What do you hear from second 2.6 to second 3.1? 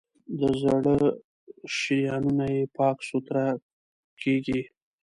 پاک